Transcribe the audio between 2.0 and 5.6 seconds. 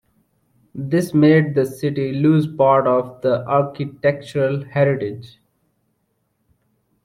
lose part of the architectural heritage.